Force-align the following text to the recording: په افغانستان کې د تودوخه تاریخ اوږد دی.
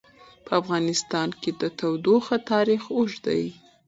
په 0.45 0.51
افغانستان 0.61 1.29
کې 1.41 1.51
د 1.61 1.63
تودوخه 1.79 2.37
تاریخ 2.51 2.81
اوږد 2.95 3.21
دی. 3.27 3.43